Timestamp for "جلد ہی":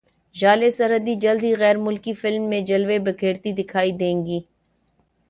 1.23-1.53